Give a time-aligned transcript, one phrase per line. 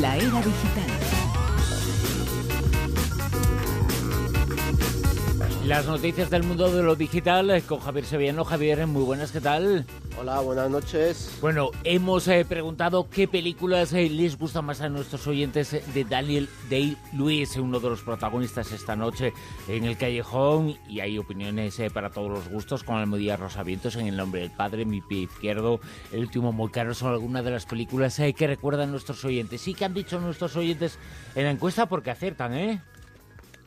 [0.00, 1.21] La era digital.
[5.66, 8.44] Las noticias del mundo de lo digital eh, con Javier Sevillano.
[8.44, 9.86] Javier, muy buenas, ¿qué tal?
[10.18, 11.38] Hola, buenas noches.
[11.40, 16.48] Bueno, hemos eh, preguntado qué películas eh, les gustan más a nuestros oyentes de Daniel
[16.68, 19.32] Day-Lewis, uno de los protagonistas esta noche
[19.68, 20.76] en el callejón.
[20.88, 24.84] Y hay opiniones para todos los gustos, con Almodía Rosavientos en El nombre del padre,
[24.84, 25.78] Mi pie izquierdo,
[26.10, 29.60] El último Molcaro, son algunas de las películas que recuerdan nuestros oyentes.
[29.60, 30.98] Sí que han dicho nuestros oyentes
[31.36, 32.82] en la encuesta porque aciertan, ¿eh?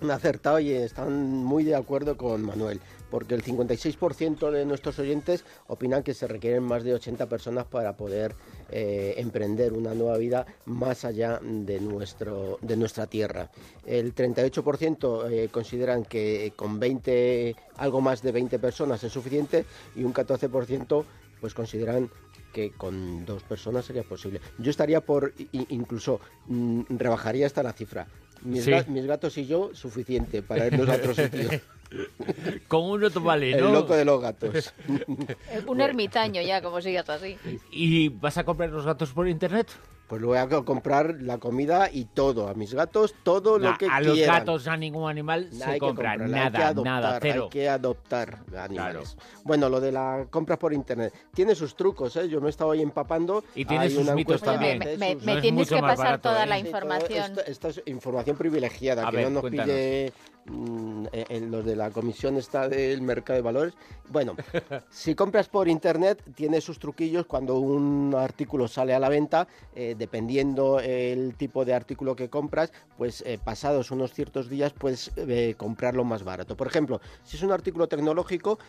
[0.02, 5.45] Han acertado y están muy de acuerdo con Manuel, porque el 56% de nuestros oyentes
[5.67, 8.36] opinan que se requieren más de 80 personas para poder
[8.70, 13.50] eh, emprender una nueva vida más allá de, nuestro, de nuestra tierra.
[13.86, 20.03] El 38% eh, consideran que con 20, algo más de 20 personas es suficiente y
[20.03, 21.05] un 14%
[21.39, 22.09] pues consideran
[22.55, 24.39] que con dos personas sería posible.
[24.58, 28.08] Yo estaría por, incluso mm, rebajaría hasta la cifra.
[28.45, 31.49] Mis, gatos y yo, suficiente para irnos a otro sitio.
[32.67, 33.67] Con uno te vale, ¿no?
[33.67, 34.73] El loco de los gatos.
[35.67, 37.38] Un ermitaño ya, como sigas así.
[37.71, 39.67] ¿Y vas a comprar los gatos por internet?
[40.08, 43.88] Pues lo voy a comprar la comida y todo, a mis gatos, todo lo que
[43.88, 43.98] quieran.
[43.98, 47.44] A los gatos, a ningún animal se compra nada, nada, cero.
[47.45, 49.17] Hay que adoptar animales.
[49.44, 52.30] Bueno, lo de la compra por internet tiene sus trucos, ¿eh?
[52.30, 53.44] Yo me he estado ahí empapando.
[53.56, 54.80] Y tiene sus mitos también.
[55.00, 57.34] Me, tienes que pasar toda la información.
[57.47, 60.14] esta, es información privilegiada, que no nos pille
[60.47, 63.73] Mm, eh, en los de la comisión está del mercado de valores.
[64.09, 64.35] Bueno,
[64.91, 69.95] si compras por internet, tiene sus truquillos cuando un artículo sale a la venta, eh,
[69.97, 75.11] dependiendo el tipo de artículo que compras, pues eh, pasados unos ciertos días puedes
[75.57, 76.55] comprarlo más barato.
[76.55, 78.59] Por ejemplo, si es un artículo tecnológico,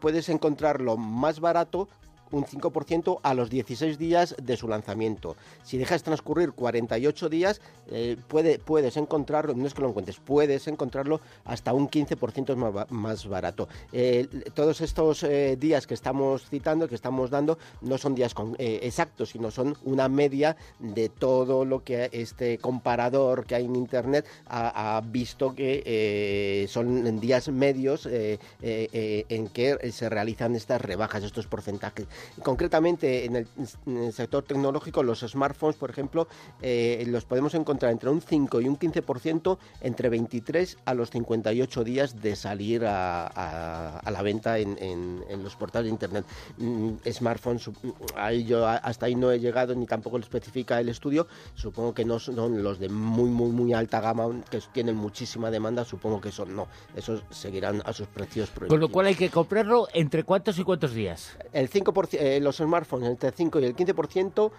[0.00, 1.88] puedes encontrarlo más barato
[2.30, 5.36] un 5% a los 16 días de su lanzamiento.
[5.62, 10.66] Si dejas transcurrir 48 días, eh, puede, puedes encontrarlo, no es que lo encuentres, puedes
[10.68, 13.68] encontrarlo hasta un 15% más, más barato.
[13.92, 19.30] Eh, todos estos eh, días que estamos citando, que estamos dando, no son días exactos,
[19.30, 25.00] sino son una media de todo lo que este comparador que hay en Internet ha,
[25.04, 32.06] visto que son días medios en que se realizan estas rebajas, estos porcentajes.
[32.42, 36.28] Concretamente, en el, sector tecnológico, los smartphones, por ejemplo,
[36.62, 41.84] eh, los podemos encontrar entre un 5 y un 15% entre 23 a los 58
[41.84, 46.24] días de salir a, la venta en, los portales de Internet.
[46.58, 47.70] Mm, smartphones,
[48.16, 51.26] ahí yo hasta ahí no he llegado ni tampoco lo especifica el estudio.
[51.54, 55.84] Supongo que no son los de muy, muy, muy alta gama, que tienen muchísima demanda.
[55.84, 56.68] Supongo que son no.
[56.94, 58.50] Esos seguirán a sus precios.
[58.68, 61.36] Con lo cual hay que comprarlo entre cuántos y cuántos días.
[61.52, 64.50] El 5%, eh, los smartphones entre el 5 y el 15%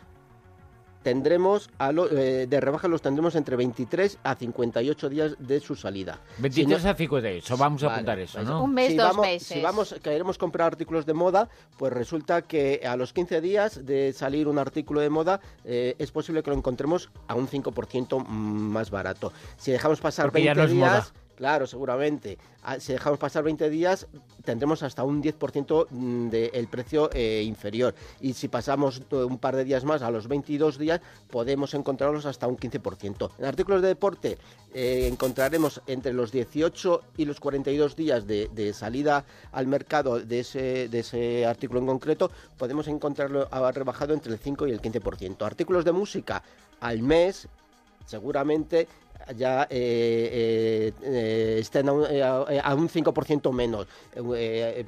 [1.05, 6.19] tendremos a eh, de rebaja los tendremos entre 23 a 58 días de su salida.
[6.39, 8.63] 23 a 58, vamos a apuntar eso, ¿no?
[8.63, 9.47] Un mes, si dos vamos, meses.
[9.47, 11.47] Si vamos, queremos comprar artículos de moda,
[11.77, 16.09] pues resulta que a los 15 días de salir un artículo de moda eh, es
[16.09, 19.31] posible que lo encontremos a un 5% más barato.
[19.57, 21.13] Si dejamos pasar 20 días...
[21.35, 22.37] Claro, seguramente.
[22.63, 24.07] Ah, si dejamos pasar 20 días,
[24.43, 27.93] tendremos hasta un 10% mm, del precio eh, inferior.
[28.21, 32.47] Y si pasamos un par de días más, a los 22 días, podemos encontrarlos hasta
[32.47, 33.31] un 15%.
[33.37, 34.37] En artículos de deporte,
[34.73, 40.87] eh, encontraremos entre los 18 y los 42 días de, salida al mercado de ese,
[40.87, 45.45] de ese artículo en concreto, podemos encontrarlo rebajado entre el 5 y el 15%.
[45.45, 46.41] Artículos de música,
[46.79, 47.47] al mes,
[48.05, 48.87] seguramente
[49.35, 53.87] ya eh, eh, eh estén a un, 5% eh, menos.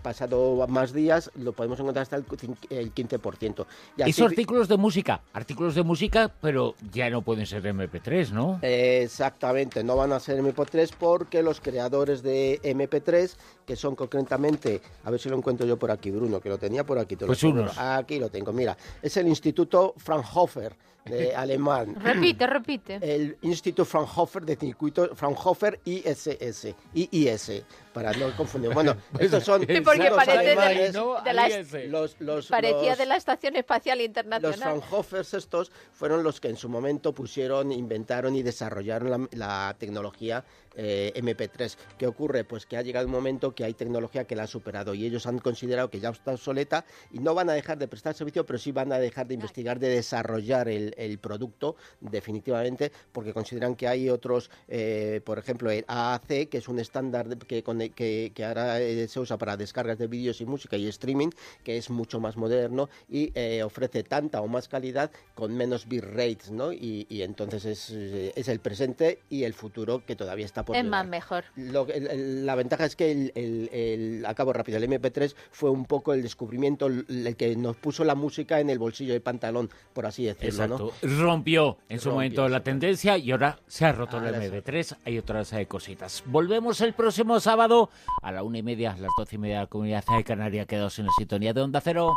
[0.01, 3.65] pasado más días lo podemos encontrar hasta el, 15%.
[3.97, 8.59] Esos artículos de música, artículos de música, pero ya no pueden ser MP3, ¿no?
[8.61, 15.11] exactamente, no van a ser MP3 porque los creadores de MP3, que son concretamente, a
[15.11, 17.15] ver si lo encuentro yo por aquí, Bruno, que lo tenía por aquí.
[17.15, 17.77] pues unos.
[17.77, 20.75] Aquí lo tengo, mira, es el Instituto Fraunhofer
[21.09, 21.95] de alemán.
[21.99, 22.99] repite, repite.
[23.01, 27.63] El Instituto Fraunhofer de circuito Fraunhofer ISS, IIS,
[27.93, 28.73] para no confundir.
[28.73, 30.91] Bueno, estos son sí, porque parece de,
[31.23, 31.49] de la,
[31.87, 34.51] los, los, parecía de la Estación Espacial Internacional.
[34.51, 40.43] Los Fraunhofers estos fueron los que en su momento pusieron, inventaron y desarrollaron la, tecnología
[40.75, 41.75] eh, MP3.
[41.97, 42.43] ¿Qué ocurre?
[42.43, 45.25] Pues que ha llegado un momento que hay tecnología que la ha superado y ellos
[45.25, 48.59] han considerado que ya está obsoleta y no van a dejar de prestar servicio, pero
[48.59, 53.87] sí van a dejar de investigar, de desarrollar el, el producto definitivamente porque consideran que
[53.87, 58.45] hay otros, eh, por ejemplo, el AAC, que es un estándar que con que, que,
[58.45, 61.29] ahora eh, se usa para descargas de vídeos y música y streaming,
[61.63, 66.51] que es mucho más moderno y eh, ofrece tanta o más calidad con menos bitrates,
[66.51, 66.73] ¿no?
[66.73, 70.85] Y, y entonces es, es, el presente y el futuro que todavía está por Es
[70.85, 71.45] más mejor.
[71.55, 76.21] la ventaja es que el, el, el, acabo rápido, el MP3 fue un poco el
[76.21, 80.63] descubrimiento, el, que nos puso la música en el bolsillo del pantalón, por así decirlo,
[80.63, 80.86] Exacto.
[81.01, 84.97] Rompió en su momento la tendencia y ahora se ha roto el MP3.
[85.05, 86.23] Hay otras cositas.
[86.25, 87.89] Volvemos el próximo sábado
[88.21, 90.65] a la una y media, las doce y media de la comunidad de Canaria.
[90.65, 92.15] Quedaos en la sintonía de Onda Cero.